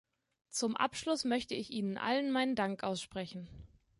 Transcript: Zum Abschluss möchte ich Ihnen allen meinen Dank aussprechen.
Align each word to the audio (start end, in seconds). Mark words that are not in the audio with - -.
Zum 0.49 0.75
Abschluss 0.77 1.25
möchte 1.25 1.53
ich 1.53 1.69
Ihnen 1.69 1.95
allen 1.99 2.31
meinen 2.31 2.55
Dank 2.55 2.81
aussprechen. 2.81 3.47